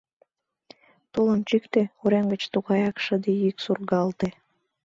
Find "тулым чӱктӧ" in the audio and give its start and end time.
1.13-1.81